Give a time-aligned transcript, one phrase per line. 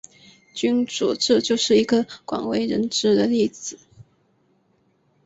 [0.55, 3.77] 君主制就是一个广为人知的例子。